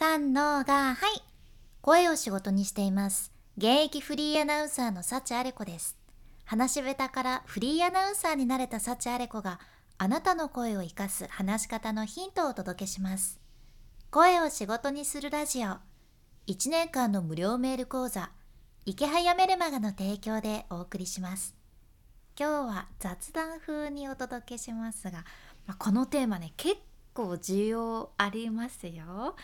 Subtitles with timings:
[0.00, 1.22] 三のがはい。
[1.80, 3.32] 声を仕事にしています。
[3.56, 5.98] 現役フリーアナウンサーの幸あれ子です。
[6.44, 9.58] 話し下手からフリーアナウンサーになれた幸あれ子が
[9.98, 13.40] あなたの声を生かす話し方のヒントをお届けします。
[14.12, 15.78] 声を仕事にするラジオ。
[16.46, 18.30] 1年間の無料メール講座。
[18.86, 21.56] 池早メルマガの提供でお送りします。
[22.38, 25.24] 今日は雑談風にお届けしますが、
[25.66, 26.76] まあ、このテーマね結
[27.14, 29.34] 構需要ありますよ。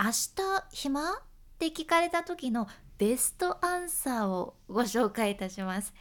[0.00, 0.32] 明日
[0.70, 1.12] 暇？
[1.12, 1.14] っ
[1.58, 5.92] て聞かれた時のベストアンサーをご紹介いたします。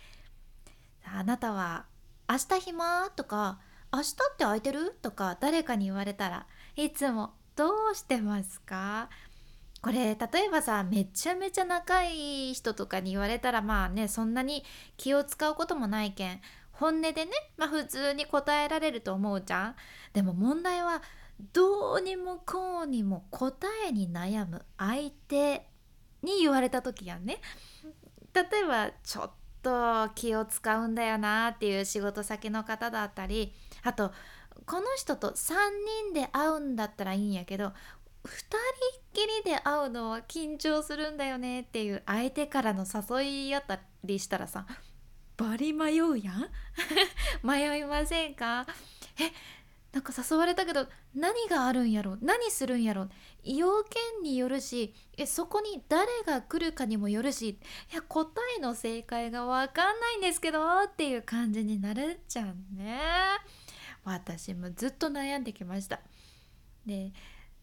[1.04, 1.86] あなたは
[2.30, 3.10] 明日暇？
[3.16, 3.60] とか
[3.92, 4.96] 明日って空いてる？
[5.02, 9.10] とか誰かに言われたらいつもどうしてますか？
[9.82, 14.64] これ例えばさめちゃめちゃ仲いい人とかに言われたらまあねそんなに
[14.98, 16.42] 気を使うこともないけん
[16.72, 19.76] 本音でねまあ普通に答えられると思うじゃん。
[20.14, 21.02] でも問題は
[21.54, 25.68] どうにもこうにも答えに悩む相手
[26.24, 27.40] に言われた時やんね。
[28.34, 29.32] 例えばちょっ
[29.64, 33.52] と気を使うんだよなっていう仕事先の方だったり
[33.84, 34.12] あと
[34.66, 35.54] この人と3
[36.12, 37.74] 人で会うんだったらいいんやけど2人っ
[39.14, 44.66] きりで会うのは緊張するんだよねっていう相手からの誘いやったりしたらさ
[45.38, 46.50] バリ迷うやん？
[47.44, 48.66] 迷いませんか？
[49.20, 49.32] え
[49.98, 53.08] なんか誘われたけど何があるんやろ何するんやろ
[53.44, 57.50] 要件によるしえそこに誰が来るかにもよるし
[57.92, 63.00] いや答えの正解が分かんないんですけどっていう感じになるじゃんね。
[64.04, 66.00] 私もずっと悩んできました。
[66.86, 67.12] で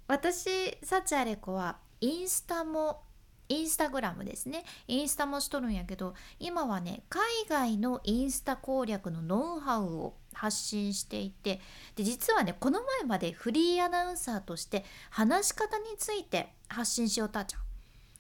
[0.08, 3.03] 私サチアレコはインスタも
[3.48, 4.64] インスタグラムですね。
[4.88, 11.60] インスタもしとるんやけど今はね海外のインスタ攻略のノウハウを発信していて
[11.94, 17.62] で実はねこの前までフリーアナウンサーとして話し方について発信しよったじゃん。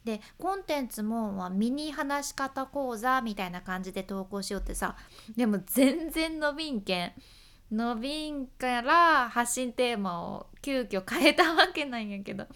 [0.04, 4.96] でコンテンツも、ま、ミニ話し方講座みたいな感じで投稿しようってさ
[5.34, 7.12] でも全然伸びんけん。
[7.72, 12.46] 伸びんから発信テーマを急遽変えたわけなんやけど。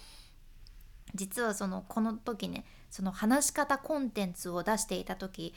[1.14, 5.54] 実はそのこの時ねその話し方コンテンツを出していた時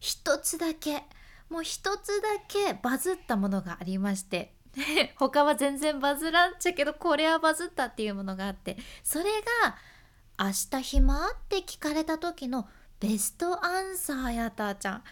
[0.00, 1.04] 一つだけ
[1.48, 4.54] もう一つだけバズったものがありまして
[5.16, 9.24] 他は全然バズらんちゃけどこれはバズったっていうものがあってそれ
[9.62, 9.76] が
[10.40, 12.68] 「明日暇?」って聞かれた時の
[12.98, 15.04] ベストアンサーやったちゃん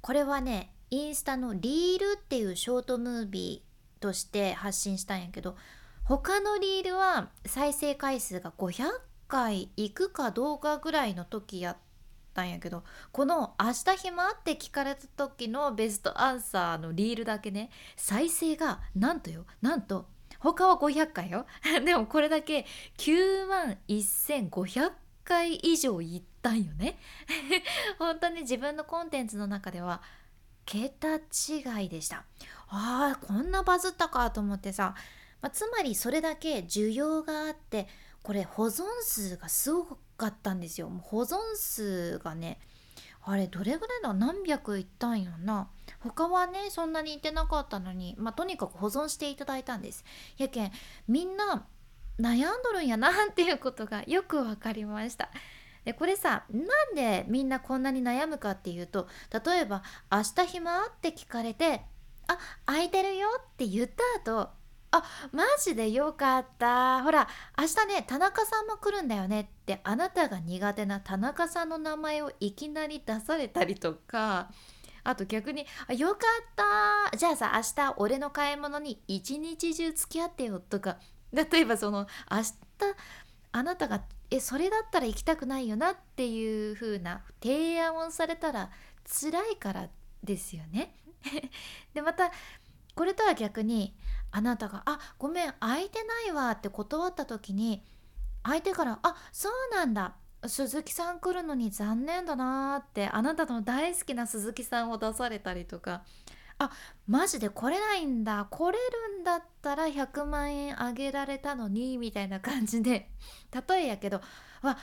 [0.00, 5.56] これはねインスタのリールっていうショートムービーとして発信したんやけど
[6.04, 8.84] 他のリールは再生回数が500
[9.26, 11.76] 回行くかどうかぐらいの時やっ
[12.34, 20.06] たんやけどこの「明日暇?」って聞かれた時のベストアンサーのリールだけね再生がなんとよなんと
[20.44, 21.46] 他は500回よ。
[21.84, 22.66] でもこれだけ
[22.98, 24.92] 9万1500
[25.24, 26.98] 回以上いったんよね。
[27.98, 30.02] 本当に自分のコンテンツの中では
[30.66, 32.24] 桁違いでした。
[32.68, 34.94] あーこんなバズったかと思ってさ、
[35.40, 37.88] まあ、つまりそれだけ需要があって
[38.24, 40.88] これ保存数がすごかったんですよ。
[41.02, 42.58] 保存数がね
[43.22, 44.12] あれどれぐらいだ？
[44.14, 45.68] 何百いったんやな。
[46.00, 50.04] 他はねそんなにいってなかったのにまあとにかく保存していただいたんです。
[50.38, 50.72] やけん
[51.06, 51.66] みんな
[52.18, 55.30] 悩んどるんやなっていうことがよく分かりました。
[55.84, 56.60] でこれさな
[56.92, 59.06] んでみんなこんなに悩むかっていうと
[59.46, 61.82] 例えば「明日暇?」って聞かれて
[62.26, 63.90] 「あ空いてるよ」って言っ
[64.24, 64.48] た後
[64.96, 67.02] あマジでよかった。
[67.02, 67.28] ほら
[67.58, 74.50] 明日ね田中さんも来るんだよねってあなたが苦手な田中さんの名前をいきなり出されたりとか。
[75.06, 77.16] あと逆に「あよかった。
[77.16, 80.98] じゃあさ明日俺の買い物に一日中付き合ってよ」とか。
[81.32, 82.54] 例えばその明日
[83.52, 88.70] あなたが「えそれだったら行きたくないよな」っていう風な提案をされたら
[89.04, 89.88] 辛いから
[90.22, 90.96] ですよね。
[91.92, 92.30] でまた
[92.94, 93.94] これとは逆に
[94.36, 97.86] あなたが「あごめん空いてないわ」って断った時に
[98.42, 100.16] 相手から「あそうなんだ。
[100.46, 106.02] 鈴木さん来るのに残念だな」ってあなたの大好きな鈴木さんを出されたりとか
[106.58, 106.70] 「あ
[107.06, 108.46] マジで来れないんだ。
[108.50, 108.78] 来れ
[109.12, 113.10] るんだったら100万円あげられたのに」みたいな感じで。
[113.68, 114.20] 例えやけど
[114.62, 114.76] 「わ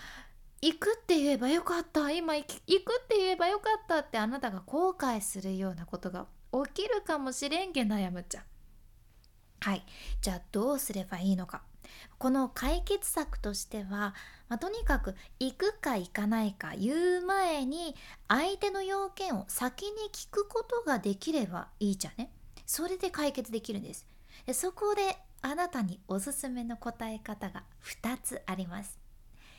[0.61, 2.09] 行くって言えばよかった。
[2.09, 6.25] 今行くって言えばよかった」ってあなたが後悔するようなことが
[6.65, 8.45] 起きるかもしれんけ悩むちゃ。
[9.61, 9.85] はい。
[10.21, 11.61] じゃあどうすればいいのか。
[12.17, 14.15] この解決策としては、
[14.47, 17.95] まあ、とにかく行くか行かないか言う前に
[18.27, 22.31] 相手の要件を先に聞くことができればいいじゃね。
[22.65, 24.07] それで解決できるんです。
[24.45, 28.97] でそこであなたにおすすめの答え方が2つあります。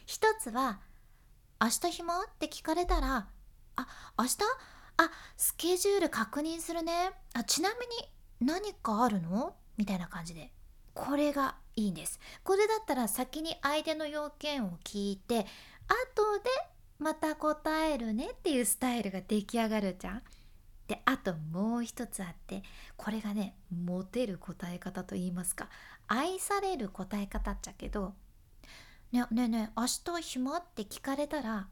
[0.06, 0.80] 1つは
[1.60, 2.22] 明日暇？
[2.22, 3.28] って聞かれたら
[3.76, 3.86] あ
[4.18, 4.38] 明日？
[4.96, 7.12] あスケジュール確認するね。
[7.34, 9.54] あちなみに何かあるの？
[9.76, 10.50] みたいな感じで
[10.94, 16.50] これがいいんですこれだったら先に相手の要件を聞いて後で
[16.98, 20.22] また答えるねっていうスタイルが出来上がるじゃん。
[20.86, 22.62] であともう一つあって
[22.96, 25.68] これがねモテる答え方と言いますか
[26.06, 28.14] 愛される答え方っちゃけど
[29.10, 31.68] 「ねねえねえ明日暇?」って聞かれたら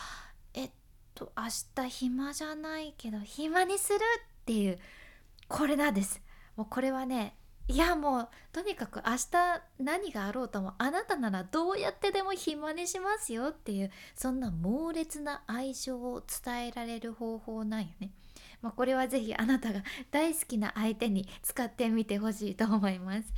[0.54, 0.70] 「えっ
[1.14, 1.44] と明
[1.84, 3.98] 日暇じゃないけど暇にする」
[4.42, 4.78] っていう
[5.48, 6.20] これなんです。
[6.56, 7.36] もうこれはね
[7.66, 18.10] いやもうとにかく明日何があろうともあなたならどうやってでも暇にしますよっていうそんな猛烈な愛情を伝えられる方法なんよね。
[18.60, 23.32] まあ、これは是非あなたが大好きな相手に使ってみてほしいと思います。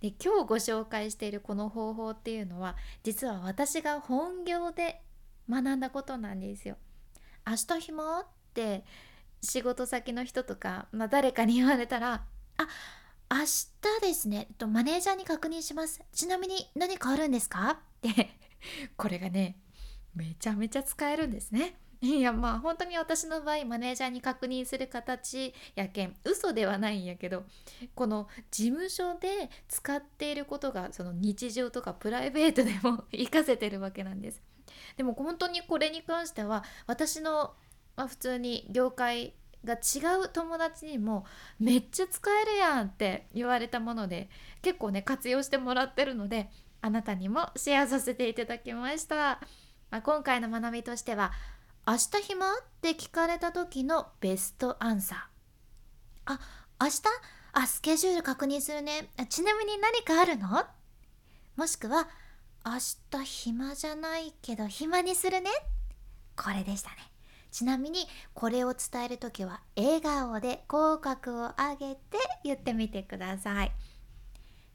[0.00, 5.00] で今日ご紹介しているこの方法っていうのは実は私が本業で
[5.48, 6.76] 学んだことなんですよ。
[7.46, 8.20] 明日暇？
[8.20, 8.84] って
[9.40, 12.24] 仕事先の人とか、まあ、誰かに言われたら
[12.58, 12.68] あ
[13.32, 16.02] 明日ですね、とマネージャーに確認します。
[16.12, 17.70] ちなみに何かあるんですか？
[17.70, 18.30] って
[18.98, 19.56] これがね、
[20.14, 21.78] めちゃめちゃ使えるんですね。
[22.02, 27.44] いやまあ本当に私の場合マネージャーに確認する形やけん嘘ではないんやけど
[27.94, 34.42] この事務所で使っていることがその日常とかプライベートでも 活かせてるわけなんです。
[34.96, 37.54] でも本当にこれに関しては私の、
[37.94, 39.32] まあ、普通に業界
[39.64, 41.24] が違う友達にも
[41.58, 44.28] めっちゃ使えるやんって言われたもので
[44.62, 46.50] 結構ね活用してもらってるので
[46.80, 49.40] あなたにもシェアさせていただきました、
[49.90, 51.32] まあ、今回の学びとしては
[51.86, 56.32] 「明日暇?」って聞かれた時のベストアンサー。
[56.34, 56.40] あ
[56.80, 57.02] 明日？
[57.52, 59.10] あスケジュール確認するね。
[59.28, 60.64] ちなみに何かあるの？
[61.54, 62.08] もしくは
[62.64, 62.72] 明
[63.20, 65.50] 日暇じゃないけど暇にするね。
[66.36, 67.11] これでしたね。
[67.52, 72.00] ちなみにこれを伝える時は笑顔で口角を上げて
[72.42, 73.72] 言ってみてください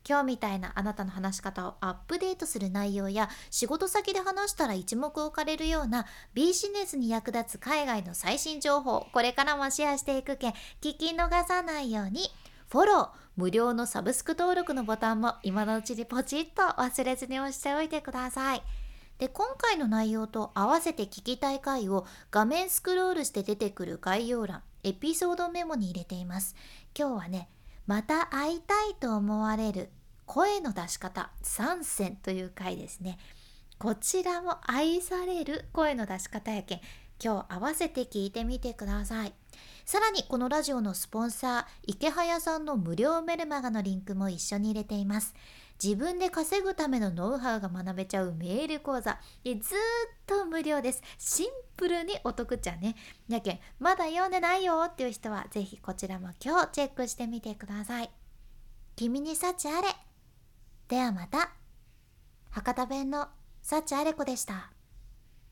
[0.07, 10.51] 今日みたいなあなたの話し方をアップデートする内容や仕事先で話したら一目置かれるようなビジネスに役立つ海外の最新情報これからもシェアしていくけん
[10.81, 12.21] 聞き逃さないように
[12.69, 18.61] フォロー無料のサブスク登録のボタンも今のうちにポチッと忘れずに押しておいてください。
[19.19, 26.55] で今回の内容と合わせて聞きたい回を画面スクロールして出てくる概要欄エピソードメモに入れています。
[26.97, 27.49] 今日はね
[27.87, 29.89] また会いたいと思われる
[30.25, 33.17] 声の出し方3選という回ですね。
[33.79, 36.81] こちらも愛される声の出し方やけん
[37.23, 39.33] 今日合わせて聞いてみてください。
[39.85, 45.33] さらにこのラジオのスポンサー池早さんの無料メルマガのリンクも一緒に入れています。
[45.81, 49.19] 自分で稼ぐためのノウハウが学べちゃうメール講座。
[49.43, 49.57] ずっ
[50.25, 51.01] と無料です。
[51.17, 52.95] シンプルにお得っちゃね。
[53.29, 58.11] やけんまだ読んでないよっていう人はぜひこちらも今日チェックしてみてください。
[58.95, 59.87] 君に幸あれ。
[60.87, 61.51] ではまた。
[62.49, 63.27] 博多弁の
[63.61, 64.76] 幸あれ子でした。